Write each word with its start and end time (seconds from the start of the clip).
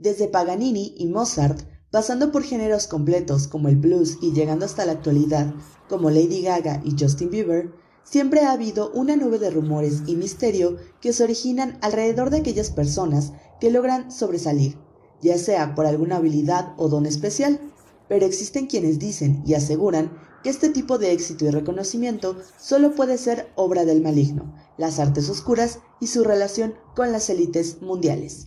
Desde 0.00 0.28
Paganini 0.28 0.94
y 0.96 1.08
Mozart, 1.08 1.60
pasando 1.90 2.32
por 2.32 2.42
géneros 2.42 2.86
completos 2.86 3.46
como 3.46 3.68
el 3.68 3.76
blues 3.76 4.16
y 4.22 4.32
llegando 4.32 4.64
hasta 4.64 4.86
la 4.86 4.92
actualidad, 4.92 5.52
como 5.90 6.08
Lady 6.08 6.40
Gaga 6.40 6.80
y 6.82 6.96
Justin 6.98 7.28
Bieber, 7.28 7.70
siempre 8.02 8.40
ha 8.40 8.52
habido 8.52 8.90
una 8.92 9.16
nube 9.16 9.38
de 9.38 9.50
rumores 9.50 10.04
y 10.06 10.16
misterio 10.16 10.78
que 11.02 11.12
se 11.12 11.22
originan 11.22 11.78
alrededor 11.82 12.30
de 12.30 12.38
aquellas 12.38 12.70
personas 12.70 13.34
que 13.60 13.70
logran 13.70 14.10
sobresalir, 14.10 14.78
ya 15.20 15.36
sea 15.36 15.74
por 15.74 15.84
alguna 15.84 16.16
habilidad 16.16 16.72
o 16.78 16.88
don 16.88 17.04
especial, 17.04 17.60
pero 18.08 18.24
existen 18.24 18.68
quienes 18.68 18.98
dicen 18.98 19.42
y 19.44 19.52
aseguran 19.52 20.16
que 20.42 20.48
este 20.48 20.70
tipo 20.70 20.96
de 20.96 21.12
éxito 21.12 21.44
y 21.44 21.50
reconocimiento 21.50 22.38
solo 22.58 22.94
puede 22.94 23.18
ser 23.18 23.50
obra 23.54 23.84
del 23.84 24.00
maligno, 24.00 24.54
las 24.78 24.98
artes 24.98 25.28
oscuras 25.28 25.80
y 26.00 26.06
su 26.06 26.24
relación 26.24 26.72
con 26.96 27.12
las 27.12 27.28
élites 27.28 27.82
mundiales. 27.82 28.46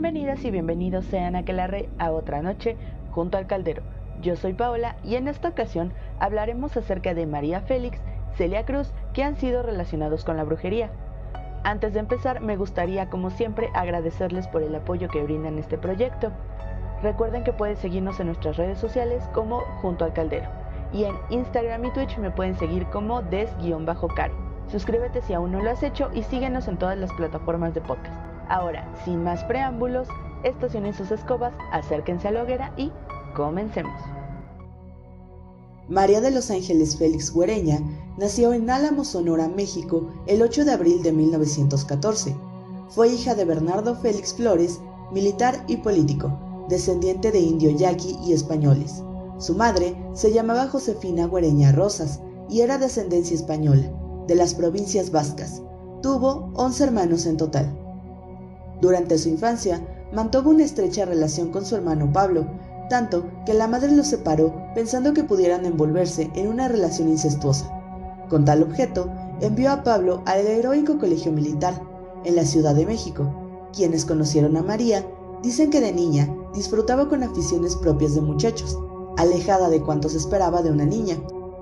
Bienvenidas 0.00 0.44
y 0.44 0.52
bienvenidos 0.52 1.06
sean 1.06 1.34
a 1.34 1.40
Aquelarre 1.40 1.88
a 1.98 2.12
otra 2.12 2.40
noche 2.40 2.76
junto 3.10 3.36
al 3.36 3.48
caldero. 3.48 3.82
Yo 4.22 4.36
soy 4.36 4.52
Paola 4.52 4.94
y 5.02 5.16
en 5.16 5.26
esta 5.26 5.48
ocasión 5.48 5.92
hablaremos 6.20 6.76
acerca 6.76 7.14
de 7.14 7.26
María 7.26 7.62
Félix, 7.62 7.98
Celia 8.36 8.64
Cruz, 8.64 8.92
que 9.12 9.24
han 9.24 9.34
sido 9.34 9.64
relacionados 9.64 10.24
con 10.24 10.36
la 10.36 10.44
brujería. 10.44 10.92
Antes 11.64 11.94
de 11.94 11.98
empezar, 11.98 12.40
me 12.40 12.56
gustaría, 12.56 13.10
como 13.10 13.30
siempre, 13.30 13.70
agradecerles 13.74 14.46
por 14.46 14.62
el 14.62 14.72
apoyo 14.76 15.08
que 15.08 15.24
brindan 15.24 15.58
este 15.58 15.78
proyecto. 15.78 16.30
Recuerden 17.02 17.42
que 17.42 17.52
pueden 17.52 17.76
seguirnos 17.76 18.20
en 18.20 18.28
nuestras 18.28 18.56
redes 18.56 18.78
sociales 18.78 19.28
como 19.34 19.62
Junto 19.82 20.04
al 20.04 20.12
Caldero. 20.12 20.48
Y 20.92 21.06
en 21.06 21.16
Instagram 21.30 21.86
y 21.86 21.90
Twitch 21.90 22.18
me 22.18 22.30
pueden 22.30 22.54
seguir 22.54 22.86
como 22.90 23.22
des-caro. 23.22 24.34
Suscríbete 24.68 25.22
si 25.22 25.34
aún 25.34 25.50
no 25.50 25.60
lo 25.60 25.70
has 25.72 25.82
hecho 25.82 26.08
y 26.14 26.22
síguenos 26.22 26.68
en 26.68 26.76
todas 26.76 26.96
las 26.96 27.12
plataformas 27.14 27.74
de 27.74 27.80
podcast. 27.80 28.27
Ahora, 28.48 28.90
sin 29.04 29.22
más 29.24 29.44
preámbulos, 29.44 30.08
estacionen 30.42 30.94
sus 30.94 31.10
escobas, 31.10 31.52
acérquense 31.72 32.28
a 32.28 32.30
la 32.30 32.42
hoguera 32.42 32.72
y 32.76 32.90
comencemos. 33.34 34.00
María 35.88 36.20
de 36.20 36.30
los 36.30 36.50
Ángeles 36.50 36.96
Félix 36.96 37.32
Güereña 37.32 37.80
nació 38.18 38.52
en 38.52 38.68
Álamo, 38.68 39.04
Sonora, 39.04 39.48
México, 39.48 40.10
el 40.26 40.42
8 40.42 40.66
de 40.66 40.72
abril 40.72 41.02
de 41.02 41.12
1914. 41.12 42.36
Fue 42.90 43.08
hija 43.08 43.34
de 43.34 43.44
Bernardo 43.44 43.94
Félix 43.96 44.34
Flores, 44.34 44.80
militar 45.12 45.64
y 45.66 45.78
político, 45.78 46.66
descendiente 46.68 47.32
de 47.32 47.40
indio 47.40 47.70
yaqui 47.70 48.18
y 48.24 48.34
españoles. 48.34 49.02
Su 49.38 49.54
madre 49.54 49.96
se 50.12 50.32
llamaba 50.32 50.68
Josefina 50.68 51.26
Güereña 51.26 51.72
Rosas 51.72 52.20
y 52.50 52.60
era 52.60 52.76
de 52.76 52.86
ascendencia 52.86 53.34
española, 53.34 53.90
de 54.26 54.34
las 54.34 54.54
provincias 54.54 55.10
vascas. 55.10 55.62
Tuvo 56.02 56.50
11 56.54 56.84
hermanos 56.84 57.24
en 57.24 57.36
total. 57.38 57.87
Durante 58.80 59.18
su 59.18 59.28
infancia, 59.28 59.80
mantuvo 60.12 60.50
una 60.50 60.64
estrecha 60.64 61.04
relación 61.04 61.50
con 61.50 61.64
su 61.64 61.76
hermano 61.76 62.12
Pablo, 62.12 62.46
tanto 62.88 63.24
que 63.44 63.54
la 63.54 63.68
madre 63.68 63.92
los 63.92 64.06
separó 64.06 64.54
pensando 64.74 65.12
que 65.12 65.24
pudieran 65.24 65.66
envolverse 65.66 66.30
en 66.34 66.48
una 66.48 66.68
relación 66.68 67.08
incestuosa. 67.08 67.70
Con 68.28 68.44
tal 68.44 68.62
objeto, 68.62 69.10
envió 69.40 69.70
a 69.70 69.82
Pablo 69.82 70.22
al 70.26 70.46
heroico 70.46 70.98
colegio 70.98 71.32
militar, 71.32 71.80
en 72.24 72.36
la 72.36 72.44
Ciudad 72.44 72.74
de 72.74 72.86
México. 72.86 73.32
Quienes 73.72 74.04
conocieron 74.04 74.56
a 74.56 74.62
María 74.62 75.06
dicen 75.42 75.70
que 75.70 75.80
de 75.80 75.92
niña 75.92 76.34
disfrutaba 76.54 77.08
con 77.08 77.22
aficiones 77.22 77.76
propias 77.76 78.14
de 78.14 78.20
muchachos, 78.20 78.78
alejada 79.16 79.68
de 79.68 79.82
cuanto 79.82 80.08
se 80.08 80.18
esperaba 80.18 80.62
de 80.62 80.70
una 80.70 80.84
niña. 80.84 81.16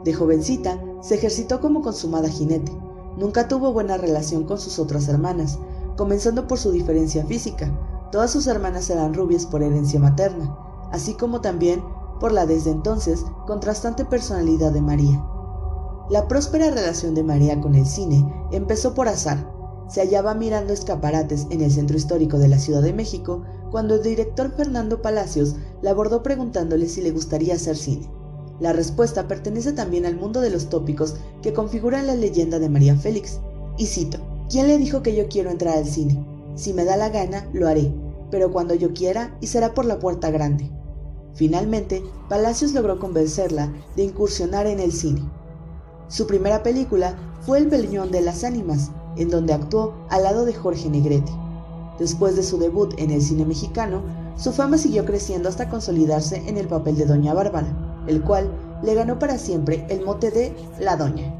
De 0.04 0.12
jovencita, 0.12 0.80
se 1.00 1.16
ejercitó 1.16 1.60
como 1.60 1.82
consumada 1.82 2.28
jinete. 2.28 2.72
Nunca 3.16 3.48
tuvo 3.48 3.72
buena 3.72 3.96
relación 3.96 4.44
con 4.44 4.58
sus 4.58 4.78
otras 4.78 5.08
hermanas, 5.08 5.58
comenzando 5.96 6.46
por 6.46 6.58
su 6.58 6.70
diferencia 6.72 7.24
física. 7.24 7.70
Todas 8.12 8.30
sus 8.30 8.46
hermanas 8.46 8.88
eran 8.90 9.14
rubias 9.14 9.46
por 9.46 9.62
herencia 9.62 9.98
materna, 10.00 10.56
así 10.92 11.14
como 11.14 11.40
también 11.40 11.82
por 12.20 12.32
la 12.32 12.46
desde 12.46 12.70
entonces 12.70 13.24
contrastante 13.46 14.04
personalidad 14.04 14.72
de 14.72 14.80
María. 14.80 15.24
La 16.08 16.28
próspera 16.28 16.70
relación 16.70 17.14
de 17.14 17.24
María 17.24 17.60
con 17.60 17.74
el 17.74 17.86
cine 17.86 18.24
empezó 18.52 18.94
por 18.94 19.08
azar. 19.08 19.52
Se 19.88 20.00
hallaba 20.00 20.34
mirando 20.34 20.72
escaparates 20.72 21.46
en 21.50 21.60
el 21.60 21.70
centro 21.70 21.96
histórico 21.96 22.38
de 22.38 22.48
la 22.48 22.58
Ciudad 22.58 22.82
de 22.82 22.92
México 22.92 23.42
cuando 23.70 23.96
el 23.96 24.02
director 24.02 24.52
Fernando 24.52 25.02
Palacios 25.02 25.56
la 25.82 25.90
abordó 25.90 26.22
preguntándole 26.22 26.88
si 26.88 27.02
le 27.02 27.10
gustaría 27.10 27.54
hacer 27.54 27.76
cine. 27.76 28.08
La 28.60 28.72
respuesta 28.72 29.28
pertenece 29.28 29.72
también 29.72 30.06
al 30.06 30.16
mundo 30.16 30.40
de 30.40 30.50
los 30.50 30.68
tópicos 30.68 31.16
que 31.42 31.52
configuran 31.52 32.06
la 32.06 32.14
leyenda 32.14 32.58
de 32.58 32.68
María 32.68 32.96
Félix, 32.96 33.40
y 33.76 33.86
cito, 33.86 34.18
¿Quién 34.48 34.68
le 34.68 34.78
dijo 34.78 35.02
que 35.02 35.16
yo 35.16 35.26
quiero 35.28 35.50
entrar 35.50 35.76
al 35.76 35.86
cine? 35.86 36.24
Si 36.54 36.72
me 36.72 36.84
da 36.84 36.96
la 36.96 37.08
gana, 37.08 37.48
lo 37.52 37.66
haré, 37.66 37.92
pero 38.30 38.52
cuando 38.52 38.74
yo 38.74 38.92
quiera 38.92 39.36
y 39.40 39.48
será 39.48 39.74
por 39.74 39.84
la 39.84 39.98
puerta 39.98 40.30
grande. 40.30 40.70
Finalmente, 41.34 42.02
Palacios 42.28 42.72
logró 42.72 43.00
convencerla 43.00 43.72
de 43.96 44.04
incursionar 44.04 44.68
en 44.68 44.78
el 44.78 44.92
cine. 44.92 45.22
Su 46.06 46.28
primera 46.28 46.62
película 46.62 47.16
fue 47.42 47.58
El 47.58 47.68
Peñón 47.68 48.12
de 48.12 48.20
las 48.20 48.44
Ánimas, 48.44 48.92
en 49.16 49.30
donde 49.30 49.52
actuó 49.52 49.94
al 50.10 50.22
lado 50.22 50.44
de 50.44 50.54
Jorge 50.54 50.88
Negrete. 50.88 51.32
Después 51.98 52.36
de 52.36 52.44
su 52.44 52.58
debut 52.58 52.94
en 52.98 53.10
el 53.10 53.22
cine 53.22 53.44
mexicano, 53.44 54.02
su 54.36 54.52
fama 54.52 54.78
siguió 54.78 55.04
creciendo 55.04 55.48
hasta 55.48 55.68
consolidarse 55.68 56.36
en 56.46 56.56
el 56.56 56.68
papel 56.68 56.96
de 56.96 57.06
Doña 57.06 57.34
Bárbara, 57.34 58.04
el 58.06 58.22
cual 58.22 58.48
le 58.84 58.94
ganó 58.94 59.18
para 59.18 59.38
siempre 59.38 59.84
el 59.88 60.04
mote 60.04 60.30
de 60.30 60.54
La 60.78 60.96
Doña. 60.96 61.34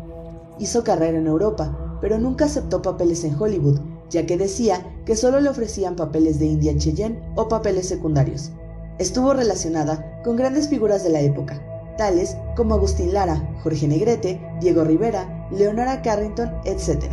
Hizo 0.59 0.83
carrera 0.83 1.19
en 1.19 1.27
Europa, 1.27 1.86
pero 2.07 2.21
nunca 2.21 2.45
aceptó 2.45 2.83
papeles 2.83 3.25
en 3.25 3.35
Hollywood, 3.35 3.81
ya 4.11 4.27
que 4.27 4.37
decía 4.37 4.95
que 5.05 5.17
solo 5.17 5.41
le 5.41 5.49
ofrecían 5.49 5.97
papeles 5.97 6.39
de 6.39 6.47
India 6.47 6.73
Cheyenne 6.79 7.21
o 7.35 7.49
papeles 7.49 7.89
secundarios. 7.89 8.53
Estuvo 9.01 9.33
relacionada 9.33 10.23
con 10.23 10.37
grandes 10.37 10.69
figuras 10.69 11.03
de 11.03 11.11
la 11.11 11.21
época, 11.21 11.61
tales 11.99 12.37
como 12.55 12.75
Agustín 12.75 13.13
Lara, 13.13 13.43
Jorge 13.65 13.89
Negrete, 13.89 14.41
Diego 14.61 14.85
Rivera, 14.85 15.49
Leonora 15.51 16.01
Carrington, 16.01 16.49
etc. 16.65 17.07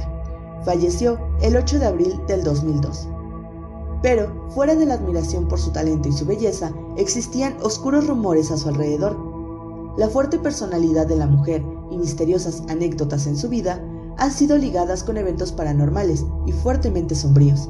Falleció 0.63 1.17
el 1.41 1.57
8 1.57 1.79
de 1.79 1.85
abril 1.87 2.13
del 2.27 2.43
2002. 2.43 3.07
Pero, 4.03 4.47
fuera 4.51 4.75
de 4.75 4.85
la 4.85 4.93
admiración 4.93 5.47
por 5.47 5.59
su 5.59 5.71
talento 5.71 6.07
y 6.07 6.11
su 6.11 6.27
belleza, 6.27 6.71
existían 6.97 7.57
oscuros 7.63 8.05
rumores 8.05 8.51
a 8.51 8.57
su 8.57 8.69
alrededor. 8.69 9.17
La 9.97 10.07
fuerte 10.07 10.37
personalidad 10.37 11.07
de 11.07 11.15
la 11.15 11.25
mujer 11.25 11.63
y 11.89 11.97
misteriosas 11.97 12.61
anécdotas 12.69 13.25
en 13.25 13.35
su 13.35 13.49
vida 13.49 13.83
han 14.17 14.31
sido 14.31 14.57
ligadas 14.57 15.03
con 15.03 15.17
eventos 15.17 15.51
paranormales 15.51 16.25
y 16.45 16.51
fuertemente 16.51 17.15
sombríos, 17.15 17.69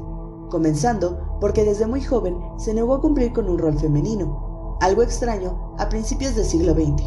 comenzando 0.49 1.37
porque 1.39 1.63
desde 1.63 1.87
muy 1.87 2.01
joven 2.01 2.37
se 2.57 2.73
negó 2.73 2.95
a 2.95 3.01
cumplir 3.01 3.33
con 3.33 3.49
un 3.49 3.57
rol 3.57 3.77
femenino, 3.77 4.77
algo 4.81 5.01
extraño 5.01 5.75
a 5.77 5.89
principios 5.89 6.35
del 6.35 6.45
siglo 6.45 6.73
XX, 6.73 7.03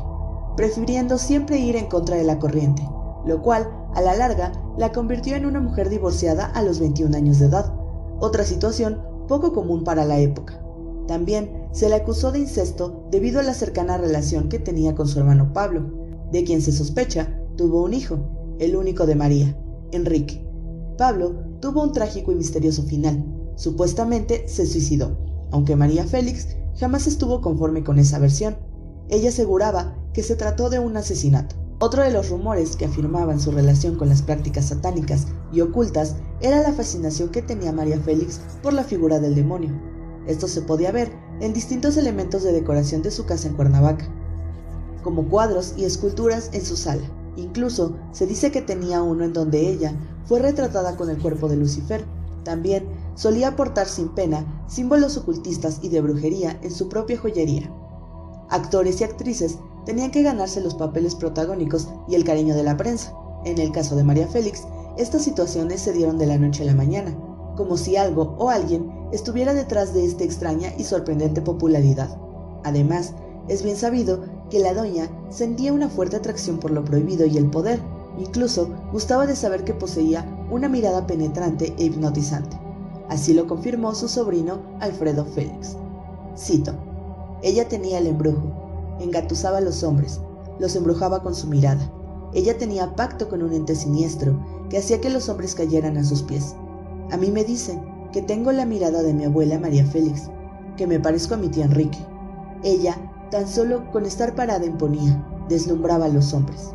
prefiriendo 0.56 1.19
siempre 1.19 1.58
ir 1.58 1.76
en 1.76 1.86
contra 1.86 2.16
de 2.16 2.24
la 2.24 2.38
corriente, 2.38 2.88
lo 3.24 3.42
cual, 3.42 3.69
a 3.94 4.00
la 4.00 4.14
larga, 4.14 4.52
la 4.76 4.92
convirtió 4.92 5.36
en 5.36 5.47
una 5.47 5.60
mujer 5.60 5.88
divorciada 5.88 6.47
a 6.47 6.62
los 6.62 6.80
21 6.80 7.16
años 7.16 7.38
de 7.38 7.47
edad, 7.47 7.74
otra 8.20 8.44
situación 8.44 9.03
poco 9.28 9.53
común 9.53 9.84
para 9.84 10.04
la 10.04 10.18
época. 10.18 10.60
También 11.06 11.68
se 11.72 11.88
le 11.88 11.97
acusó 11.97 12.32
de 12.32 12.41
incesto 12.41 13.06
debido 13.10 13.41
a 13.41 13.42
la 13.42 13.54
cercana 13.54 13.98
relación 13.98 14.48
que 14.48 14.58
tenía 14.58 14.94
con 14.94 15.06
su 15.06 15.18
hermano 15.18 15.53
Pablo, 15.53 15.82
de 16.32 16.44
quien 16.44 16.62
se 16.62 16.72
sospecha 16.72 17.38
tuvo 17.56 17.82
un 17.82 17.94
hijo, 17.94 18.18
el 18.59 18.77
único 18.77 19.06
de 19.06 19.15
María, 19.15 19.59
Enrique. 19.93 20.47
Pablo 20.99 21.34
tuvo 21.61 21.83
un 21.83 21.93
trágico 21.93 22.33
y 22.33 22.36
misterioso 22.36 22.83
final. 22.83 23.25
Supuestamente 23.57 24.48
se 24.48 24.66
suicidó, 24.66 25.16
aunque 25.51 25.77
María 25.77 26.04
Félix 26.04 26.57
jamás 26.78 27.07
estuvo 27.07 27.41
conforme 27.41 27.84
con 27.84 27.98
esa 27.98 28.19
versión. 28.19 28.57
Ella 29.09 29.28
aseguraba 29.28 29.97
que 30.13 30.22
se 30.22 30.36
trató 30.36 30.71
de 30.71 30.78
un 30.78 30.97
asesinato. 30.97 31.57
Otro 31.78 32.03
de 32.03 32.10
los 32.10 32.30
rumores 32.30 32.75
que 32.75 32.86
afirmaban 32.86 33.39
su 33.39 33.51
relación 33.51 33.97
con 33.97 34.09
las 34.09 34.22
prácticas 34.22 34.66
satánicas 34.66 35.27
y 35.53 35.60
ocultas 35.60 36.16
era 36.41 36.63
la 36.63 36.72
fascinación 36.72 37.28
que 37.28 37.42
tenía 37.42 37.72
María 37.72 38.01
Félix 38.01 38.41
por 38.63 38.72
la 38.72 38.83
figura 38.83 39.19
del 39.21 39.34
demonio. 39.34 39.78
Esto 40.27 40.48
se 40.48 40.63
podía 40.63 40.91
ver 40.91 41.13
en 41.41 41.53
distintos 41.53 41.98
elementos 41.98 42.42
de 42.42 42.53
decoración 42.53 43.03
de 43.03 43.10
su 43.10 43.27
casa 43.27 43.48
en 43.48 43.54
Cuernavaca, 43.54 44.09
como 45.03 45.28
cuadros 45.28 45.75
y 45.77 45.84
esculturas 45.84 46.48
en 46.53 46.65
su 46.65 46.77
sala, 46.77 47.04
Incluso 47.36 47.97
se 48.12 48.27
dice 48.27 48.50
que 48.50 48.62
tenía 48.62 49.03
uno 49.03 49.24
en 49.24 49.33
donde 49.33 49.68
ella 49.71 49.94
fue 50.24 50.41
retratada 50.41 50.97
con 50.97 51.10
el 51.10 51.18
cuerpo 51.18 51.48
de 51.48 51.56
Lucifer. 51.56 52.04
También 52.44 52.88
solía 53.15 53.56
portar 53.56 53.86
sin 53.86 54.09
pena 54.09 54.65
símbolos 54.68 55.16
ocultistas 55.16 55.80
y 55.83 55.88
de 55.88 56.00
brujería 56.00 56.59
en 56.62 56.71
su 56.71 56.88
propia 56.88 57.18
joyería. 57.18 57.72
Actores 58.48 59.00
y 59.00 59.04
actrices 59.04 59.59
tenían 59.84 60.10
que 60.10 60.22
ganarse 60.22 60.60
los 60.60 60.74
papeles 60.74 61.15
protagónicos 61.15 61.88
y 62.09 62.15
el 62.15 62.24
cariño 62.24 62.54
de 62.54 62.62
la 62.62 62.77
prensa. 62.77 63.15
En 63.44 63.59
el 63.59 63.71
caso 63.72 63.97
de 63.97 64.04
María 64.04 64.27
Félix, 64.27 64.65
estas 64.97 65.22
situaciones 65.22 65.80
se 65.80 65.92
dieron 65.92 66.18
de 66.18 66.27
la 66.27 66.39
noche 66.39 66.62
a 66.62 66.66
la 66.66 66.74
mañana, 66.74 67.16
como 67.56 67.77
si 67.77 67.97
algo 67.97 68.34
o 68.39 68.50
alguien 68.50 68.91
estuviera 69.12 69.54
detrás 69.54 69.92
de 69.92 70.04
esta 70.04 70.24
extraña 70.24 70.72
y 70.78 70.84
sorprendente 70.84 71.42
popularidad. 71.42 72.16
Además, 72.65 73.15
es 73.48 73.62
bien 73.62 73.77
sabido 73.77 74.24
que 74.51 74.60
la 74.60 74.75
doña 74.75 75.09
sentía 75.28 75.72
una 75.72 75.89
fuerte 75.89 76.16
atracción 76.16 76.59
por 76.59 76.71
lo 76.71 76.84
prohibido 76.84 77.27
y 77.27 77.37
el 77.37 77.51
poder, 77.51 77.81
incluso 78.19 78.71
gustaba 78.93 79.27
de 79.27 79.37
saber 79.37 79.65
que 79.65 79.75
poseía 79.75 80.25
una 80.51 80.69
mirada 80.69 81.07
penetrante 81.07 81.75
e 81.78 81.84
hipnotizante. 81.84 82.59
Así 83.09 83.34
lo 83.34 83.47
confirmó 83.47 83.95
su 83.95 84.09
sobrino 84.09 84.60
Alfredo 84.81 85.25
Félix. 85.25 85.77
Cito, 86.37 86.72
ella 87.43 87.69
tenía 87.69 87.98
el 87.98 88.07
embrujo, 88.07 88.97
engatusaba 89.01 89.59
a 89.59 89.63
los 89.63 89.83
hombres, 89.83 90.21
los 90.59 90.75
embrujaba 90.77 91.22
con 91.22 91.34
su 91.34 91.47
mirada. 91.47 91.92
Ella 92.34 92.59
tenía 92.59 92.97
pacto 92.97 93.28
con 93.28 93.42
un 93.42 93.53
ente 93.53 93.75
siniestro 93.75 94.39
que 94.69 94.78
hacía 94.78 95.01
que 95.01 95.10
los 95.10 95.28
hombres 95.28 95.54
cayeran 95.54 95.97
a 95.97 96.04
sus 96.04 96.22
pies. 96.22 96.54
A 97.10 97.16
mí 97.16 97.31
me 97.31 97.45
dicen 97.45 97.81
que 98.13 98.22
tengo 98.22 98.53
la 98.53 98.66
mirada 98.66 99.03
de 99.03 99.15
mi 99.15 99.25
abuela 99.25 99.59
María 99.59 99.87
Félix, 99.87 100.28
que 100.77 100.87
me 100.87 101.01
parezco 101.01 101.34
a 101.34 101.37
mi 101.37 101.49
tía 101.49 101.65
Enrique. 101.65 101.99
Ella, 102.63 102.97
tan 103.31 103.49
solo 103.49 103.91
con 103.93 104.07
estar 104.07 104.34
parada 104.34 104.65
imponía, 104.65 105.25
deslumbraba 105.49 106.07
a 106.07 106.09
los 106.11 106.33
hombres. 106.33 106.71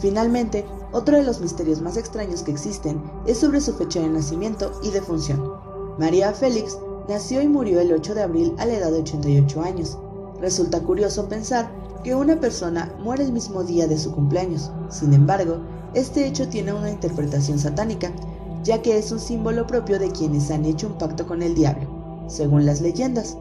Finalmente, 0.00 0.64
otro 0.92 1.16
de 1.16 1.22
los 1.22 1.40
misterios 1.40 1.80
más 1.80 1.96
extraños 1.96 2.42
que 2.42 2.52
existen 2.52 3.02
es 3.26 3.38
sobre 3.38 3.60
su 3.60 3.74
fecha 3.74 4.00
de 4.00 4.08
nacimiento 4.08 4.72
y 4.82 4.90
defunción. 4.90 5.52
María 5.98 6.32
Félix 6.32 6.78
nació 7.08 7.42
y 7.42 7.48
murió 7.48 7.80
el 7.80 7.92
8 7.92 8.14
de 8.14 8.22
abril 8.22 8.54
a 8.58 8.66
la 8.66 8.74
edad 8.74 8.90
de 8.90 9.00
88 9.00 9.62
años. 9.62 9.98
Resulta 10.40 10.80
curioso 10.80 11.28
pensar 11.28 11.70
que 12.02 12.14
una 12.14 12.38
persona 12.38 12.94
muere 13.02 13.24
el 13.24 13.32
mismo 13.32 13.64
día 13.64 13.86
de 13.86 13.98
su 13.98 14.12
cumpleaños. 14.12 14.70
Sin 14.90 15.14
embargo, 15.14 15.58
este 15.94 16.26
hecho 16.26 16.48
tiene 16.48 16.72
una 16.72 16.90
interpretación 16.90 17.58
satánica, 17.58 18.12
ya 18.62 18.82
que 18.82 18.98
es 18.98 19.10
un 19.10 19.20
símbolo 19.20 19.66
propio 19.66 19.98
de 19.98 20.10
quienes 20.10 20.50
han 20.50 20.64
hecho 20.64 20.88
un 20.88 20.98
pacto 20.98 21.26
con 21.26 21.42
el 21.42 21.54
diablo, 21.54 21.88
según 22.28 22.66
las 22.66 22.80
leyendas. 22.80 23.36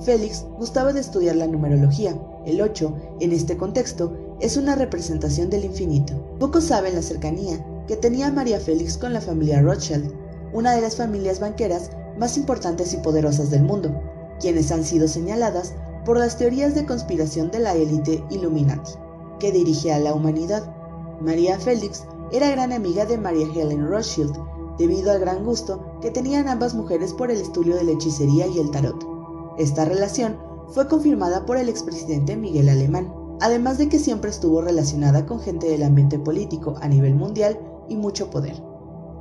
Félix 0.00 0.46
gustaba 0.58 0.92
de 0.92 1.00
estudiar 1.00 1.36
la 1.36 1.46
numerología. 1.46 2.16
El 2.46 2.60
8, 2.60 2.94
en 3.20 3.32
este 3.32 3.56
contexto, 3.56 4.16
es 4.40 4.56
una 4.56 4.74
representación 4.74 5.50
del 5.50 5.64
infinito. 5.64 6.14
Pocos 6.38 6.64
saben 6.64 6.94
la 6.94 7.02
cercanía 7.02 7.64
que 7.86 7.96
tenía 7.96 8.30
María 8.30 8.60
Félix 8.60 8.98
con 8.98 9.12
la 9.12 9.20
familia 9.20 9.62
Rothschild, 9.62 10.12
una 10.52 10.72
de 10.72 10.80
las 10.80 10.96
familias 10.96 11.40
banqueras 11.40 11.90
más 12.18 12.36
importantes 12.36 12.92
y 12.92 12.98
poderosas 12.98 13.50
del 13.50 13.62
mundo, 13.62 13.90
quienes 14.40 14.70
han 14.70 14.84
sido 14.84 15.08
señaladas 15.08 15.74
por 16.04 16.18
las 16.18 16.36
teorías 16.36 16.74
de 16.74 16.86
conspiración 16.86 17.50
de 17.50 17.60
la 17.60 17.74
élite 17.74 18.22
Illuminati, 18.30 18.92
que 19.40 19.52
dirige 19.52 19.92
a 19.92 19.98
la 19.98 20.14
humanidad. 20.14 20.74
María 21.20 21.58
Félix 21.58 22.04
era 22.30 22.50
gran 22.50 22.72
amiga 22.72 23.06
de 23.06 23.18
María 23.18 23.46
Helen 23.54 23.88
Rothschild, 23.88 24.36
debido 24.78 25.10
al 25.10 25.20
gran 25.20 25.44
gusto 25.44 25.98
que 26.00 26.10
tenían 26.10 26.46
ambas 26.46 26.74
mujeres 26.74 27.12
por 27.12 27.30
el 27.30 27.40
estudio 27.40 27.74
de 27.74 27.84
la 27.84 27.92
hechicería 27.92 28.46
y 28.46 28.58
el 28.58 28.70
tarot. 28.70 29.07
Esta 29.58 29.84
relación 29.84 30.36
fue 30.68 30.86
confirmada 30.86 31.44
por 31.44 31.56
el 31.56 31.68
expresidente 31.68 32.36
Miguel 32.36 32.68
Alemán, 32.68 33.12
además 33.40 33.76
de 33.78 33.88
que 33.88 33.98
siempre 33.98 34.30
estuvo 34.30 34.60
relacionada 34.60 35.26
con 35.26 35.40
gente 35.40 35.68
del 35.68 35.82
ambiente 35.82 36.18
político 36.18 36.76
a 36.80 36.88
nivel 36.88 37.14
mundial 37.14 37.58
y 37.88 37.96
mucho 37.96 38.30
poder. 38.30 38.54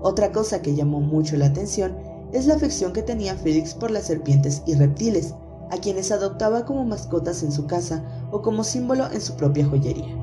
Otra 0.02 0.32
cosa 0.32 0.62
que 0.62 0.76
llamó 0.76 1.02
mucho 1.02 1.38
la 1.38 1.48
atención 1.48 1.98
es 2.34 2.46
la 2.46 2.56
afección 2.56 2.94
que 2.94 3.02
tenía 3.02 3.36
Félix 3.36 3.74
por 3.74 3.90
las 3.90 4.06
serpientes 4.06 4.62
y 4.68 4.76
reptiles, 4.76 5.34
a 5.72 5.78
quienes 5.78 6.12
adoptaba 6.12 6.66
como 6.66 6.86
mascotas 6.86 7.44
en 7.44 7.52
su 7.52 7.66
casa 7.66 8.04
o 8.32 8.42
como 8.42 8.64
símbolo 8.64 9.12
en 9.12 9.22
su 9.22 9.36
propia 9.36 9.66
joyería. 9.66 10.16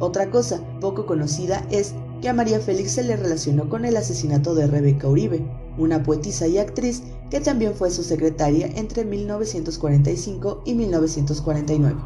Otra 0.00 0.30
cosa 0.30 0.60
poco 0.80 1.06
conocida 1.06 1.64
es 1.70 1.94
que 2.20 2.28
a 2.28 2.34
María 2.34 2.60
Félix 2.60 2.92
se 2.92 3.02
le 3.02 3.16
relacionó 3.16 3.68
con 3.68 3.84
el 3.84 3.96
asesinato 3.96 4.54
de 4.54 4.66
Rebeca 4.66 5.08
Uribe, 5.08 5.46
una 5.78 6.02
poetisa 6.02 6.46
y 6.46 6.58
actriz 6.58 7.02
que 7.30 7.40
también 7.40 7.74
fue 7.74 7.90
su 7.90 8.02
secretaria 8.02 8.66
entre 8.74 9.04
1945 9.04 10.62
y 10.64 10.74
1949. 10.74 11.96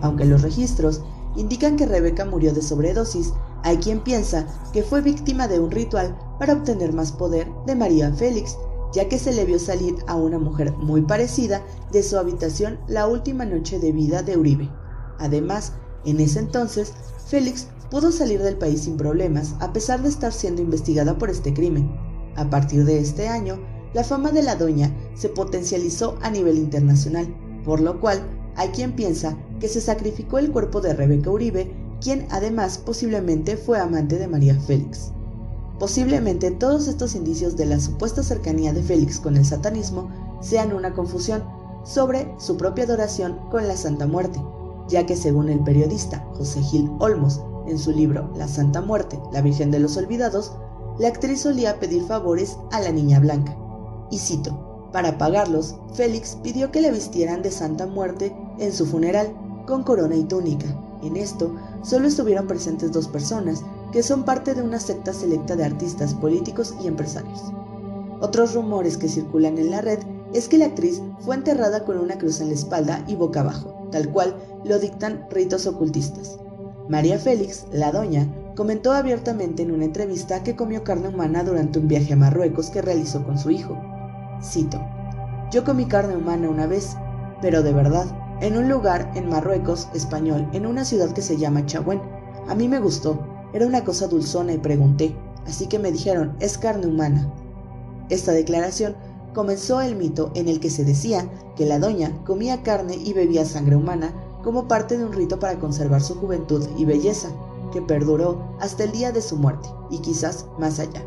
Aunque 0.00 0.24
los 0.24 0.42
registros 0.42 1.02
indican 1.36 1.76
que 1.76 1.86
Rebeca 1.86 2.24
murió 2.24 2.52
de 2.52 2.62
sobredosis, 2.62 3.32
hay 3.62 3.78
quien 3.78 4.00
piensa 4.00 4.46
que 4.72 4.82
fue 4.82 5.00
víctima 5.00 5.48
de 5.48 5.60
un 5.60 5.70
ritual 5.70 6.18
para 6.38 6.54
obtener 6.54 6.92
más 6.92 7.12
poder 7.12 7.48
de 7.66 7.74
María 7.74 8.12
Félix, 8.12 8.56
ya 8.92 9.08
que 9.08 9.18
se 9.18 9.32
le 9.32 9.44
vio 9.44 9.58
salir 9.58 9.94
a 10.06 10.16
una 10.16 10.38
mujer 10.38 10.72
muy 10.72 11.02
parecida 11.02 11.62
de 11.92 12.02
su 12.02 12.18
habitación 12.18 12.78
la 12.88 13.06
última 13.06 13.44
noche 13.44 13.78
de 13.78 13.92
vida 13.92 14.22
de 14.22 14.36
Uribe. 14.36 14.70
Además, 15.18 15.72
en 16.04 16.20
ese 16.20 16.38
entonces, 16.38 16.92
Félix 17.26 17.68
pudo 17.90 18.12
salir 18.12 18.42
del 18.42 18.56
país 18.56 18.82
sin 18.82 18.96
problemas 18.96 19.54
a 19.60 19.72
pesar 19.72 20.02
de 20.02 20.08
estar 20.08 20.32
siendo 20.32 20.62
investigada 20.62 21.18
por 21.18 21.30
este 21.30 21.52
crimen. 21.52 21.90
A 22.36 22.48
partir 22.48 22.84
de 22.84 23.00
este 23.00 23.28
año, 23.28 23.58
la 23.94 24.04
fama 24.04 24.30
de 24.30 24.42
la 24.42 24.56
doña 24.56 24.94
se 25.14 25.28
potencializó 25.28 26.16
a 26.22 26.30
nivel 26.30 26.58
internacional, 26.58 27.26
por 27.64 27.80
lo 27.80 28.00
cual 28.00 28.22
hay 28.56 28.68
quien 28.68 28.92
piensa 28.92 29.36
que 29.60 29.68
se 29.68 29.80
sacrificó 29.80 30.38
el 30.38 30.50
cuerpo 30.50 30.80
de 30.80 30.94
Rebeca 30.94 31.30
Uribe, 31.30 31.72
quien 32.00 32.26
además 32.30 32.78
posiblemente 32.78 33.56
fue 33.56 33.78
amante 33.78 34.18
de 34.18 34.28
María 34.28 34.58
Félix. 34.58 35.12
Posiblemente 35.78 36.50
todos 36.50 36.88
estos 36.88 37.14
indicios 37.14 37.56
de 37.56 37.66
la 37.66 37.78
supuesta 37.78 38.22
cercanía 38.22 38.72
de 38.72 38.82
Félix 38.82 39.20
con 39.20 39.36
el 39.36 39.44
satanismo 39.44 40.10
sean 40.40 40.72
una 40.72 40.92
confusión 40.92 41.44
sobre 41.84 42.32
su 42.38 42.56
propia 42.56 42.84
adoración 42.84 43.38
con 43.50 43.68
la 43.68 43.76
Santa 43.76 44.06
Muerte, 44.06 44.40
ya 44.88 45.06
que 45.06 45.16
según 45.16 45.48
el 45.48 45.62
periodista 45.62 46.24
José 46.34 46.60
Gil 46.62 46.90
Olmos, 46.98 47.40
en 47.68 47.78
su 47.78 47.92
libro 47.92 48.32
La 48.36 48.48
Santa 48.48 48.80
Muerte, 48.80 49.20
la 49.32 49.42
Virgen 49.42 49.70
de 49.70 49.78
los 49.78 49.96
Olvidados, 49.96 50.52
la 50.98 51.08
actriz 51.08 51.42
solía 51.42 51.78
pedir 51.78 52.02
favores 52.04 52.56
a 52.72 52.80
la 52.80 52.90
Niña 52.90 53.20
Blanca. 53.20 53.56
Y 54.10 54.18
cito, 54.18 54.88
para 54.92 55.18
pagarlos, 55.18 55.76
Félix 55.92 56.36
pidió 56.42 56.70
que 56.70 56.80
le 56.80 56.90
vistieran 56.90 57.42
de 57.42 57.50
Santa 57.50 57.86
Muerte 57.86 58.34
en 58.58 58.72
su 58.72 58.86
funeral, 58.86 59.32
con 59.66 59.82
corona 59.82 60.16
y 60.16 60.24
túnica. 60.24 60.66
En 61.02 61.16
esto, 61.16 61.54
solo 61.82 62.08
estuvieron 62.08 62.46
presentes 62.46 62.90
dos 62.90 63.06
personas, 63.06 63.62
que 63.92 64.02
son 64.02 64.24
parte 64.24 64.54
de 64.54 64.62
una 64.62 64.80
secta 64.80 65.12
selecta 65.12 65.56
de 65.56 65.64
artistas, 65.64 66.14
políticos 66.14 66.74
y 66.82 66.86
empresarios. 66.86 67.40
Otros 68.20 68.54
rumores 68.54 68.96
que 68.96 69.08
circulan 69.08 69.58
en 69.58 69.70
la 69.70 69.80
red 69.80 70.00
es 70.32 70.48
que 70.48 70.58
la 70.58 70.66
actriz 70.66 71.00
fue 71.20 71.36
enterrada 71.36 71.84
con 71.84 71.98
una 71.98 72.18
cruz 72.18 72.40
en 72.40 72.48
la 72.48 72.54
espalda 72.54 73.04
y 73.06 73.14
boca 73.14 73.40
abajo, 73.40 73.88
tal 73.92 74.10
cual 74.10 74.36
lo 74.64 74.78
dictan 74.78 75.26
ritos 75.30 75.66
ocultistas. 75.66 76.38
María 76.88 77.18
Félix, 77.18 77.66
la 77.70 77.92
doña, 77.92 78.26
comentó 78.56 78.92
abiertamente 78.92 79.62
en 79.62 79.70
una 79.70 79.84
entrevista 79.84 80.42
que 80.42 80.56
comió 80.56 80.82
carne 80.82 81.08
humana 81.08 81.44
durante 81.44 81.78
un 81.78 81.86
viaje 81.88 82.14
a 82.14 82.16
Marruecos 82.16 82.70
que 82.70 82.82
realizó 82.82 83.22
con 83.24 83.38
su 83.38 83.50
hijo. 83.50 83.78
Cito, 84.42 84.80
Yo 85.50 85.64
comí 85.64 85.86
carne 85.86 86.16
humana 86.16 86.48
una 86.48 86.66
vez, 86.66 86.96
pero 87.40 87.62
de 87.62 87.72
verdad, 87.72 88.06
en 88.40 88.56
un 88.56 88.68
lugar 88.68 89.10
en 89.14 89.28
Marruecos, 89.28 89.88
español, 89.94 90.48
en 90.52 90.66
una 90.66 90.84
ciudad 90.84 91.12
que 91.12 91.22
se 91.22 91.36
llama 91.36 91.66
Chahuén. 91.66 92.00
A 92.48 92.54
mí 92.54 92.68
me 92.68 92.78
gustó, 92.78 93.18
era 93.52 93.66
una 93.66 93.84
cosa 93.84 94.06
dulzona 94.06 94.52
y 94.52 94.58
pregunté, 94.58 95.16
así 95.46 95.66
que 95.66 95.78
me 95.78 95.90
dijeron, 95.90 96.36
es 96.40 96.58
carne 96.58 96.86
humana. 96.86 97.32
Esta 98.10 98.32
declaración 98.32 98.96
comenzó 99.34 99.80
el 99.80 99.96
mito 99.96 100.30
en 100.34 100.48
el 100.48 100.60
que 100.60 100.70
se 100.70 100.84
decía 100.84 101.28
que 101.56 101.66
la 101.66 101.78
doña 101.78 102.12
comía 102.24 102.62
carne 102.62 102.94
y 102.94 103.12
bebía 103.12 103.44
sangre 103.44 103.76
humana 103.76 104.12
como 104.42 104.68
parte 104.68 104.96
de 104.96 105.04
un 105.04 105.12
rito 105.12 105.38
para 105.38 105.58
conservar 105.58 106.00
su 106.00 106.14
juventud 106.14 106.66
y 106.76 106.84
belleza, 106.84 107.28
que 107.72 107.82
perduró 107.82 108.56
hasta 108.60 108.84
el 108.84 108.92
día 108.92 109.12
de 109.12 109.20
su 109.20 109.36
muerte 109.36 109.68
y 109.90 109.98
quizás 109.98 110.46
más 110.58 110.78
allá. 110.78 111.04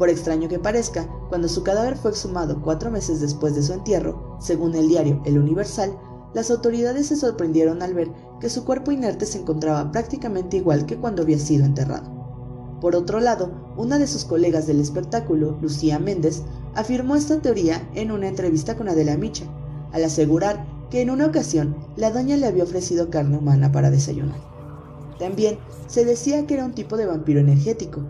Por 0.00 0.08
extraño 0.08 0.48
que 0.48 0.58
parezca, 0.58 1.06
cuando 1.28 1.46
su 1.46 1.62
cadáver 1.62 1.94
fue 1.94 2.12
exhumado 2.12 2.62
cuatro 2.62 2.90
meses 2.90 3.20
después 3.20 3.54
de 3.54 3.62
su 3.62 3.74
entierro, 3.74 4.38
según 4.40 4.74
el 4.74 4.88
diario 4.88 5.20
El 5.26 5.38
Universal, 5.38 5.94
las 6.32 6.50
autoridades 6.50 7.08
se 7.08 7.16
sorprendieron 7.16 7.82
al 7.82 7.92
ver 7.92 8.10
que 8.40 8.48
su 8.48 8.64
cuerpo 8.64 8.92
inerte 8.92 9.26
se 9.26 9.40
encontraba 9.40 9.92
prácticamente 9.92 10.56
igual 10.56 10.86
que 10.86 10.96
cuando 10.96 11.20
había 11.20 11.38
sido 11.38 11.66
enterrado. 11.66 12.10
Por 12.80 12.96
otro 12.96 13.20
lado, 13.20 13.52
una 13.76 13.98
de 13.98 14.06
sus 14.06 14.24
colegas 14.24 14.66
del 14.66 14.80
espectáculo, 14.80 15.58
Lucía 15.60 15.98
Méndez, 15.98 16.44
afirmó 16.74 17.14
esta 17.14 17.42
teoría 17.42 17.86
en 17.92 18.10
una 18.10 18.28
entrevista 18.28 18.78
con 18.78 18.88
Adela 18.88 19.18
Micha, 19.18 19.44
al 19.92 20.02
asegurar 20.02 20.66
que 20.88 21.02
en 21.02 21.10
una 21.10 21.26
ocasión 21.26 21.76
la 21.96 22.10
doña 22.10 22.38
le 22.38 22.46
había 22.46 22.64
ofrecido 22.64 23.10
carne 23.10 23.36
humana 23.36 23.70
para 23.70 23.90
desayunar. 23.90 24.40
También 25.18 25.58
se 25.88 26.06
decía 26.06 26.46
que 26.46 26.54
era 26.54 26.64
un 26.64 26.72
tipo 26.72 26.96
de 26.96 27.04
vampiro 27.04 27.40
energético, 27.40 28.00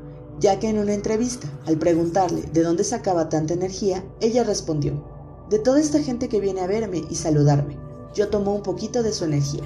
ya 0.41 0.59
que 0.59 0.69
en 0.69 0.79
una 0.79 0.95
entrevista, 0.95 1.49
al 1.67 1.77
preguntarle 1.77 2.43
de 2.53 2.63
dónde 2.63 2.83
sacaba 2.83 3.29
tanta 3.29 3.55
energía, 3.55 4.03
ella 4.21 4.43
respondió, 4.43 5.05
de 5.51 5.59
toda 5.59 5.81
esta 5.81 6.01
gente 6.01 6.29
que 6.29 6.41
viene 6.41 6.63
a 6.63 6.67
verme 6.67 7.05
y 7.11 7.15
saludarme, 7.15 7.77
yo 8.15 8.29
tomo 8.29 8.55
un 8.55 8.63
poquito 8.63 9.03
de 9.03 9.13
su 9.13 9.25
energía. 9.25 9.63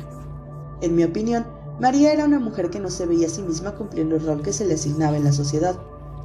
En 0.81 0.97
mi 0.97 1.05
opinión, 1.05 1.47
María 1.81 2.13
era 2.13 2.25
una 2.25 2.41
mujer 2.41 2.71
que 2.71 2.81
no 2.81 2.91
se 2.91 3.07
veía 3.07 3.29
a 3.29 3.31
sí 3.31 3.43
misma 3.43 3.77
cumpliendo 3.77 4.17
el 4.17 4.27
rol 4.27 4.43
que 4.43 4.53
se 4.53 4.67
le 4.67 4.75
asignaba 4.75 5.17
en 5.17 5.25
la 5.25 5.33
sociedad, 5.33 5.77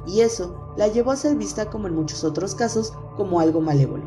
y 0.06 0.20
eso 0.20 0.74
la 0.76 0.88
llevó 0.88 1.12
a 1.12 1.16
ser 1.16 1.36
vista 1.36 1.70
como 1.70 1.86
en 1.86 1.94
muchos 1.94 2.24
otros 2.24 2.54
casos 2.54 2.92
como 3.16 3.40
algo 3.40 3.60
malévolo. 3.60 4.04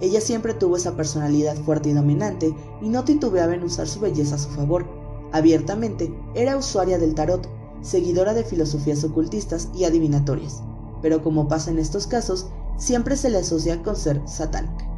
Ella 0.00 0.20
siempre 0.20 0.54
tuvo 0.54 0.76
esa 0.76 0.96
personalidad 0.96 1.56
fuerte 1.56 1.90
y 1.90 1.92
dominante 1.92 2.54
y 2.82 2.88
no 2.88 3.04
titubeaba 3.04 3.54
en 3.54 3.62
usar 3.62 3.86
su 3.86 4.00
belleza 4.00 4.34
a 4.34 4.38
su 4.38 4.48
favor. 4.50 4.86
Abiertamente, 5.32 6.12
era 6.34 6.56
usuaria 6.56 6.98
del 6.98 7.14
tarot, 7.14 7.48
seguidora 7.84 8.34
de 8.34 8.42
filosofías 8.42 9.04
ocultistas 9.04 9.68
y 9.74 9.84
adivinatorias, 9.84 10.62
pero 11.02 11.22
como 11.22 11.46
pasa 11.46 11.70
en 11.70 11.78
estos 11.78 12.06
casos, 12.06 12.46
siempre 12.78 13.16
se 13.16 13.30
le 13.30 13.38
asocia 13.38 13.82
con 13.82 13.94
ser 13.94 14.20
satánica. 14.26 14.90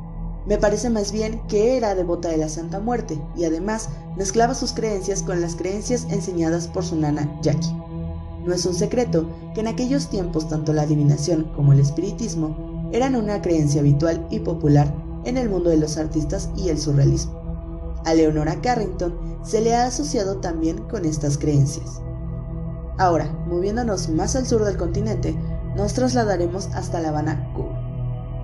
Me 0.46 0.58
parece 0.58 0.88
más 0.88 1.10
bien 1.10 1.40
que 1.48 1.76
era 1.76 1.96
devota 1.96 2.28
de 2.28 2.36
la 2.36 2.48
Santa 2.48 2.78
Muerte 2.78 3.20
y 3.36 3.44
además 3.44 3.88
mezclaba 4.16 4.54
sus 4.54 4.72
creencias 4.72 5.22
con 5.22 5.40
las 5.40 5.56
creencias 5.56 6.06
enseñadas 6.08 6.68
por 6.68 6.84
su 6.84 6.94
nana 6.94 7.40
Jackie. 7.42 7.74
No 8.44 8.54
es 8.54 8.64
un 8.64 8.74
secreto 8.74 9.28
que 9.54 9.60
en 9.60 9.66
aquellos 9.66 10.08
tiempos 10.08 10.48
tanto 10.48 10.72
la 10.72 10.82
adivinación 10.82 11.50
como 11.56 11.72
el 11.72 11.80
espiritismo 11.80 12.88
eran 12.92 13.16
una 13.16 13.42
creencia 13.42 13.80
habitual 13.80 14.24
y 14.30 14.38
popular 14.38 14.94
en 15.24 15.36
el 15.36 15.50
mundo 15.50 15.70
de 15.70 15.78
los 15.78 15.96
artistas 15.96 16.50
y 16.56 16.68
el 16.68 16.78
surrealismo. 16.78 17.34
A 18.04 18.14
Leonora 18.14 18.60
Carrington 18.60 19.18
se 19.42 19.60
le 19.60 19.74
ha 19.74 19.86
asociado 19.86 20.36
también 20.36 20.78
con 20.88 21.04
estas 21.04 21.36
creencias. 21.36 22.00
Ahora, 22.98 23.30
moviéndonos 23.46 24.08
más 24.08 24.36
al 24.36 24.46
sur 24.46 24.64
del 24.64 24.78
continente, 24.78 25.36
nos 25.76 25.92
trasladaremos 25.92 26.68
hasta 26.74 27.00
La 27.00 27.10
Habana, 27.10 27.52
Cuba. 27.54 27.82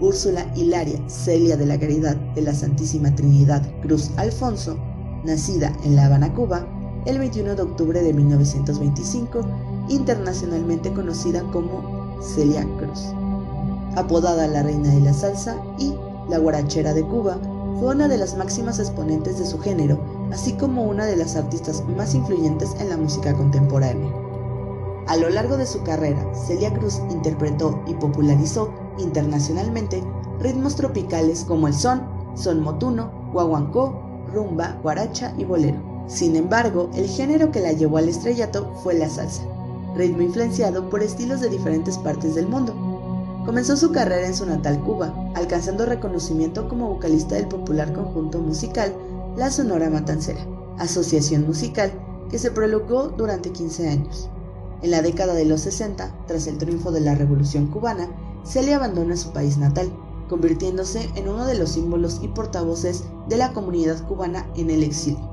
Úrsula 0.03 0.45
Hilaria 0.57 1.01
Celia 1.09 1.57
de 1.57 1.65
la 1.65 1.79
Caridad 1.79 2.17
de 2.35 2.43
la 2.43 2.53
Santísima 2.53 3.15
Trinidad 3.15 3.63
Cruz 3.81 4.11
Alfonso, 4.17 4.77
nacida 5.25 5.73
en 5.85 5.97
La 5.97 6.07
Habana, 6.07 6.35
Cuba, 6.35 6.67
el 7.07 7.19
21 7.19 7.55
de 7.55 7.63
octubre 7.63 8.03
de 8.03 8.13
1925, 8.13 9.41
internacionalmente 9.89 10.93
conocida 10.93 11.43
como 11.53 12.21
Celia 12.21 12.67
Cruz. 12.79 13.07
Apodada 13.97 14.49
la 14.49 14.63
Reina 14.63 14.91
de 14.91 15.01
la 15.01 15.15
Salsa 15.15 15.57
y 15.79 15.95
la 16.29 16.39
Guarachera 16.39 16.93
de 16.93 17.05
Cuba, 17.05 17.39
fue 17.79 17.95
una 17.95 18.07
de 18.07 18.19
las 18.19 18.37
máximas 18.37 18.79
exponentes 18.79 19.39
de 19.39 19.47
su 19.47 19.59
género, 19.59 19.99
así 20.31 20.53
como 20.53 20.83
una 20.83 21.07
de 21.07 21.17
las 21.17 21.37
artistas 21.37 21.83
más 21.97 22.15
influyentes 22.15 22.75
en 22.81 22.91
la 22.91 22.97
música 22.97 23.33
contemporánea. 23.35 24.22
A 25.07 25.17
lo 25.17 25.29
largo 25.31 25.57
de 25.57 25.67
su 25.67 25.83
carrera, 25.83 26.25
Celia 26.35 26.73
Cruz 26.73 27.01
interpretó 27.11 27.83
y 27.87 27.95
popularizó 27.95 28.73
internacionalmente 28.99 30.03
ritmos 30.41 30.77
tropicales 30.77 31.45
como 31.45 31.69
el 31.69 31.75
son, 31.75 32.03
son 32.35 32.63
motuno, 32.63 33.11
guaguancó, 33.33 34.01
rumba, 34.33 34.79
guaracha 34.83 35.35
y 35.37 35.45
bolero. 35.45 35.79
Sin 36.07 36.37
embargo, 36.37 36.91
el 36.95 37.07
género 37.09 37.51
que 37.51 37.61
la 37.61 37.73
llevó 37.73 37.99
al 37.99 38.09
estrellato 38.09 38.73
fue 38.83 38.95
la 38.95 39.09
salsa, 39.09 39.43
ritmo 39.95 40.23
influenciado 40.23 40.89
por 40.89 41.03
estilos 41.03 41.41
de 41.41 41.49
diferentes 41.49 41.99
partes 41.99 42.35
del 42.35 42.49
mundo. 42.49 42.75
Comenzó 43.45 43.77
su 43.77 43.91
carrera 43.91 44.27
en 44.27 44.35
su 44.35 44.47
natal 44.47 44.81
Cuba, 44.81 45.15
alcanzando 45.35 45.85
reconocimiento 45.85 46.69
como 46.69 46.89
vocalista 46.89 47.35
del 47.35 47.49
popular 47.49 47.93
conjunto 47.93 48.39
musical 48.39 48.95
La 49.37 49.51
Sonora 49.51 49.91
Matancera, 49.91 50.47
asociación 50.79 51.47
musical 51.47 51.93
que 52.31 52.39
se 52.39 52.51
prolongó 52.51 53.09
durante 53.09 53.51
15 53.51 53.89
años. 53.89 54.31
En 54.83 54.91
la 54.91 55.01
década 55.01 55.35
de 55.35 55.45
los 55.45 55.61
60, 55.61 56.13
tras 56.27 56.49
el 56.49 56.59
triunfo 56.59 56.91
de 56.91 57.01
la 57.01 57.15
Revolución 57.15 57.69
cubana, 57.69 58.09
Celia 58.45 58.77
abandona 58.77 59.17
su 59.17 59.33
país 59.33 59.57
natal, 59.57 59.93
convirtiéndose 60.29 61.09
en 61.15 61.29
uno 61.29 61.47
de 61.47 61.55
los 61.55 61.71
símbolos 61.71 62.19
y 62.21 62.29
portavoces 62.29 63.05
de 63.29 63.37
la 63.37 63.53
comunidad 63.53 64.05
cubana 64.09 64.51
en 64.57 64.71
el 64.71 64.83
exilio. 64.83 65.31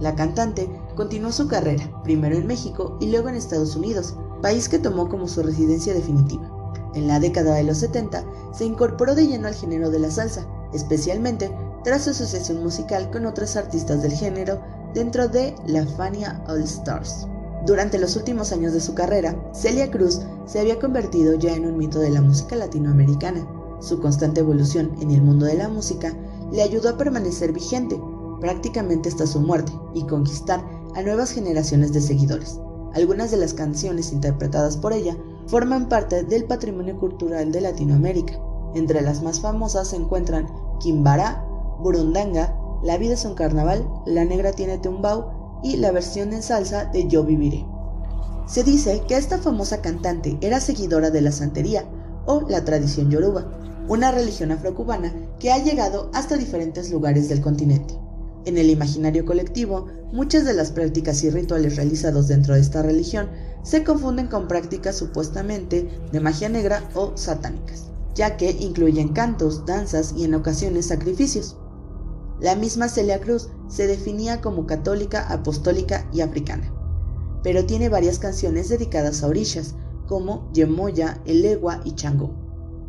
La 0.00 0.14
cantante 0.14 0.68
continuó 0.94 1.32
su 1.32 1.48
carrera, 1.48 2.02
primero 2.04 2.36
en 2.36 2.46
México 2.46 2.96
y 3.00 3.10
luego 3.10 3.28
en 3.28 3.34
Estados 3.34 3.74
Unidos, 3.74 4.14
país 4.40 4.68
que 4.68 4.78
tomó 4.78 5.08
como 5.08 5.26
su 5.26 5.42
residencia 5.42 5.94
definitiva. 5.94 6.48
En 6.94 7.08
la 7.08 7.18
década 7.18 7.54
de 7.54 7.64
los 7.64 7.78
70 7.78 8.24
se 8.52 8.64
incorporó 8.64 9.16
de 9.16 9.26
lleno 9.26 9.48
al 9.48 9.54
género 9.54 9.90
de 9.90 9.98
la 9.98 10.10
salsa, 10.10 10.46
especialmente 10.72 11.50
tras 11.82 12.04
su 12.04 12.10
asociación 12.10 12.62
musical 12.62 13.10
con 13.10 13.26
otras 13.26 13.56
artistas 13.56 14.02
del 14.02 14.12
género 14.12 14.60
dentro 14.94 15.28
de 15.28 15.56
la 15.66 15.86
Fania 15.86 16.44
All 16.46 16.62
Stars. 16.62 17.26
Durante 17.64 17.98
los 17.98 18.16
últimos 18.16 18.50
años 18.50 18.72
de 18.72 18.80
su 18.80 18.94
carrera, 18.94 19.36
Celia 19.52 19.88
Cruz 19.88 20.20
se 20.46 20.58
había 20.58 20.80
convertido 20.80 21.34
ya 21.34 21.54
en 21.54 21.64
un 21.64 21.76
mito 21.76 22.00
de 22.00 22.10
la 22.10 22.20
música 22.20 22.56
latinoamericana. 22.56 23.46
Su 23.80 24.00
constante 24.00 24.40
evolución 24.40 24.90
en 25.00 25.12
el 25.12 25.22
mundo 25.22 25.46
de 25.46 25.54
la 25.54 25.68
música 25.68 26.12
le 26.50 26.62
ayudó 26.62 26.88
a 26.88 26.96
permanecer 26.96 27.52
vigente 27.52 28.00
prácticamente 28.40 29.08
hasta 29.08 29.28
su 29.28 29.40
muerte 29.40 29.72
y 29.94 30.04
conquistar 30.06 30.64
a 30.96 31.02
nuevas 31.02 31.30
generaciones 31.30 31.92
de 31.92 32.00
seguidores. 32.00 32.58
Algunas 32.94 33.30
de 33.30 33.36
las 33.36 33.54
canciones 33.54 34.12
interpretadas 34.12 34.76
por 34.76 34.92
ella 34.92 35.16
forman 35.46 35.88
parte 35.88 36.24
del 36.24 36.44
patrimonio 36.44 36.98
cultural 36.98 37.52
de 37.52 37.60
Latinoamérica. 37.60 38.40
Entre 38.74 39.00
las 39.02 39.22
más 39.22 39.40
famosas 39.40 39.88
se 39.88 39.96
encuentran 39.96 40.48
Quimbará, 40.80 41.46
Burundanga, 41.78 42.58
La 42.82 42.98
vida 42.98 43.14
es 43.14 43.24
un 43.24 43.34
carnaval, 43.34 43.88
La 44.04 44.24
negra 44.24 44.50
tiene 44.50 44.78
tumbao 44.78 45.41
y 45.62 45.76
la 45.76 45.92
versión 45.92 46.32
en 46.32 46.42
salsa 46.42 46.86
de 46.86 47.08
Yo 47.08 47.24
Viviré. 47.24 47.64
Se 48.46 48.64
dice 48.64 49.02
que 49.06 49.16
esta 49.16 49.38
famosa 49.38 49.80
cantante 49.80 50.36
era 50.40 50.60
seguidora 50.60 51.10
de 51.10 51.20
la 51.20 51.32
santería 51.32 51.84
o 52.26 52.42
la 52.48 52.64
tradición 52.64 53.10
yoruba, 53.10 53.50
una 53.88 54.10
religión 54.10 54.52
afrocubana 54.52 55.14
que 55.38 55.52
ha 55.52 55.58
llegado 55.58 56.10
hasta 56.12 56.36
diferentes 56.36 56.90
lugares 56.90 57.28
del 57.28 57.40
continente. 57.40 57.98
En 58.44 58.58
el 58.58 58.70
imaginario 58.70 59.24
colectivo, 59.24 59.86
muchas 60.12 60.44
de 60.44 60.54
las 60.54 60.72
prácticas 60.72 61.22
y 61.22 61.30
rituales 61.30 61.76
realizados 61.76 62.28
dentro 62.28 62.54
de 62.54 62.60
esta 62.60 62.82
religión 62.82 63.28
se 63.62 63.84
confunden 63.84 64.26
con 64.26 64.48
prácticas 64.48 64.96
supuestamente 64.96 65.88
de 66.10 66.20
magia 66.20 66.48
negra 66.48 66.88
o 66.94 67.16
satánicas, 67.16 67.84
ya 68.14 68.36
que 68.36 68.50
incluyen 68.50 69.10
cantos, 69.10 69.64
danzas 69.64 70.14
y 70.16 70.24
en 70.24 70.34
ocasiones 70.34 70.86
sacrificios. 70.86 71.56
La 72.42 72.56
misma 72.56 72.88
Celia 72.88 73.20
Cruz 73.20 73.50
se 73.68 73.86
definía 73.86 74.40
como 74.40 74.66
católica, 74.66 75.28
apostólica 75.28 76.08
y 76.12 76.22
africana, 76.22 76.74
pero 77.44 77.66
tiene 77.66 77.88
varias 77.88 78.18
canciones 78.18 78.68
dedicadas 78.68 79.22
a 79.22 79.28
orillas, 79.28 79.76
como 80.08 80.50
Yemoya, 80.52 81.22
Elegua 81.24 81.80
y 81.84 81.94
Chango. 81.94 82.34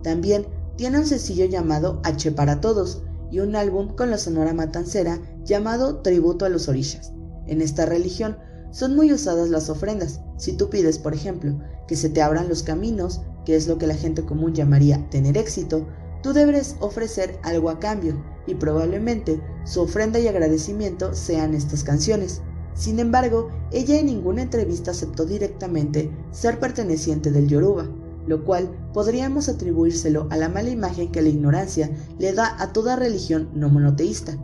También 0.02 0.48
tiene 0.76 0.98
un 0.98 1.06
sencillo 1.06 1.46
llamado 1.46 2.02
H 2.04 2.32
para 2.32 2.62
Todos 2.62 3.04
y 3.30 3.42
un 3.42 3.56
álbum 3.56 3.96
con 3.96 4.10
la 4.10 4.18
Sonora 4.18 4.56
Matancera 4.56 5.20
llamado 5.44 5.98
Tributo 5.98 6.46
a 6.46 6.50
los 6.50 6.68
Orillas. 6.68 7.14
En 7.46 7.62
esta 7.62 7.86
religión 7.86 8.38
son 8.72 8.96
muy 8.96 9.14
usadas 9.14 9.50
las 9.50 9.70
ofrendas. 9.70 10.20
Si 10.36 10.54
tú 10.54 10.72
pides, 10.72 10.98
por 10.98 11.14
ejemplo, 11.14 11.60
que 11.88 11.96
se 11.96 12.10
te 12.10 12.24
abran 12.24 12.50
los 12.50 12.64
caminos, 12.64 13.22
que 13.46 13.56
es 13.56 13.68
lo 13.68 13.78
que 13.78 13.86
la 13.86 13.96
gente 13.96 14.26
común 14.26 14.56
llamaría 14.56 15.08
tener 15.12 15.38
éxito, 15.38 15.86
tú 16.24 16.34
debes 16.34 16.78
ofrecer 16.80 17.38
algo 17.44 17.70
a 17.70 17.80
cambio, 17.80 18.16
y 18.48 18.56
probablemente 18.56 19.40
su 19.66 19.82
ofrenda 19.82 20.20
y 20.20 20.28
agradecimiento 20.28 21.14
sean 21.14 21.54
estas 21.54 21.84
canciones. 21.84 22.42
Sin 22.74 23.00
embargo, 23.00 23.50
ella 23.72 24.00
en 24.00 24.08
ninguna 24.08 24.42
entrevista 24.42 24.92
aceptó 24.92 25.26
directamente 25.26 26.10
ser 26.32 26.60
perteneciente 26.60 27.30
del 27.30 27.48
Yoruba, 27.48 27.88
lo 28.26 28.44
cual 28.46 28.70
podríamos 28.94 29.50
atribuírselo 29.50 30.28
a 30.32 30.38
la 30.38 30.50
mala 30.50 30.70
imagen 30.70 31.12
que 31.12 31.22
la 31.22 31.30
ignorancia 31.30 31.92
le 32.18 32.34
da 32.34 32.56
a 32.60 32.74
toda 32.74 32.96
religión 32.96 33.50
no 33.54 33.70
monoteísta. 33.70 34.38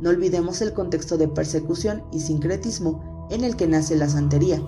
No 0.00 0.10
olvidemos 0.10 0.60
el 0.62 0.72
contexto 0.72 1.16
de 1.16 1.28
persecución 1.28 2.02
y 2.12 2.20
sincretismo 2.20 3.28
en 3.30 3.44
el 3.44 3.56
que 3.56 3.66
nace 3.66 3.96
la 3.96 4.08
santería. 4.08 4.60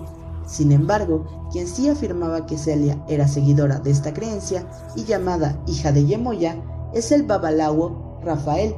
Sin 0.49 0.73
embargo, 0.73 1.27
quien 1.53 1.67
sí 1.67 1.91
afirmaba 1.91 2.47
que 2.47 2.57
Celia 2.57 2.99
era 3.07 3.29
seguidora 3.29 3.81
de 3.81 3.91
esta 3.91 4.15
creencia 4.15 4.67
y 4.97 5.05
llamada 5.05 5.63
hija 5.67 5.93
de 5.93 6.07
Yemoya 6.07 6.57
es 6.95 7.13
el 7.13 7.25
babalawo 7.25 8.19
Rafael, 8.25 8.75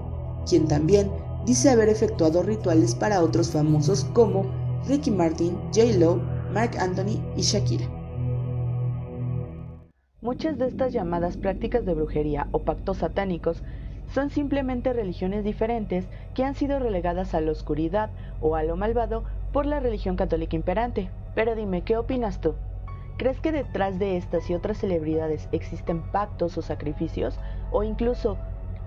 quien 0.49 0.67
también 0.67 1.13
dice 1.47 1.71
haber 1.71 1.89
efectuado 1.89 2.43
rituales 2.43 2.97
para 2.97 3.23
otros 3.23 3.51
famosos 3.51 4.05
como 4.13 4.47
Ricky 4.89 5.13
Martin, 5.13 5.57
J. 5.73 5.97
Lo, 5.97 6.17
Mark 6.53 6.73
Anthony 6.77 7.23
y 7.37 7.43
Shakira. 7.43 7.85
Muchas 10.21 10.59
de 10.59 10.67
estas 10.67 10.93
llamadas 10.93 11.37
prácticas 11.37 11.87
de 11.87 11.95
brujería 11.95 12.49
o 12.51 12.65
pactos 12.65 12.99
satánicos 12.99 13.63
son 14.13 14.31
simplemente 14.31 14.93
religiones 14.93 15.45
diferentes 15.45 16.05
que 16.35 16.43
han 16.43 16.57
sido 16.57 16.81
relegadas 16.81 17.33
a 17.33 17.41
la 17.41 17.53
oscuridad 17.53 18.11
o 18.41 18.57
a 18.57 18.65
lo 18.65 18.77
malvado 18.77 19.23
por 19.53 19.67
la 19.67 19.79
religión 19.79 20.17
católica 20.17 20.57
imperante. 20.57 21.11
Pero 21.41 21.55
dime, 21.55 21.81
¿qué 21.81 21.97
opinas 21.97 22.39
tú? 22.43 22.55
¿Crees 23.17 23.41
que 23.41 23.51
detrás 23.51 23.99
de 23.99 24.19
estas 24.19 24.51
y 24.51 24.55
otras 24.55 24.77
celebridades 24.77 25.49
existen 25.53 26.03
pactos 26.13 26.59
o 26.59 26.61
sacrificios 26.61 27.39
o 27.73 27.83
incluso 27.83 28.37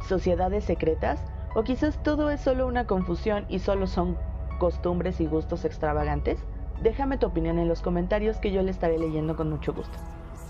sociedades 0.07 0.63
secretas? 0.63 1.19
¿O 1.55 1.63
quizás 1.63 1.97
todo 2.03 2.29
es 2.29 2.41
solo 2.41 2.67
una 2.67 2.85
confusión 2.85 3.47
y 3.49 3.57
solo 3.57 3.87
son 3.87 4.19
costumbres 4.59 5.19
y 5.19 5.25
gustos 5.25 5.65
extravagantes? 5.65 6.37
Déjame 6.83 7.17
tu 7.17 7.25
opinión 7.25 7.57
en 7.57 7.67
los 7.67 7.81
comentarios 7.81 8.37
que 8.37 8.51
yo 8.51 8.61
le 8.61 8.69
estaré 8.69 8.99
leyendo 8.99 9.35
con 9.35 9.49
mucho 9.49 9.73
gusto. 9.73 9.97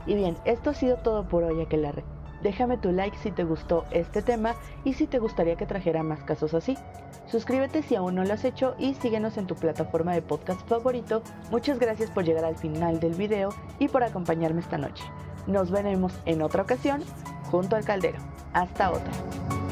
Y 0.06 0.16
bien, 0.16 0.36
esto 0.44 0.72
ha 0.72 0.74
sido 0.74 0.98
todo 0.98 1.30
por 1.30 1.46
hoy, 1.46 1.62
Aquelarre. 1.62 2.04
Déjame 2.44 2.78
tu 2.78 2.92
like 2.92 3.18
si 3.18 3.32
te 3.32 3.46
gustó 3.46 3.86
este 3.92 4.22
tema 4.22 4.56
y 4.84 4.94
si 4.94 5.08
te 5.08 5.18
gustaría 5.18 5.56
que 5.56 5.66
trajera 5.66 6.04
más 6.04 6.24
casos 6.24 6.54
así. 6.54 6.78
Suscríbete 7.26 7.82
si 7.82 7.96
aún 7.96 8.16
no 8.16 8.26
lo 8.26 8.34
has 8.34 8.44
hecho 8.44 8.76
y 8.78 8.96
síguenos 8.96 9.38
en 9.38 9.48
tu 9.48 9.56
plataforma 9.56 10.14
de 10.14 10.22
podcast 10.22 10.68
favorito. 10.68 11.24
Muchas 11.52 11.80
gracias 11.80 12.12
por 12.12 12.26
llegar 12.26 12.44
al 12.44 12.58
final 12.58 13.00
del 13.00 13.14
video 13.14 13.50
y 13.80 13.88
por 13.88 14.04
acompañarme 14.04 14.60
esta 14.60 14.78
noche. 14.78 15.06
Nos 15.48 15.72
veremos 15.72 16.14
en 16.26 16.42
otra 16.42 16.64
ocasión 16.64 17.02
junto 17.50 17.78
al 17.78 17.86
caldero. 17.86 18.20
Hasta 18.54 18.92
otra. 18.92 19.63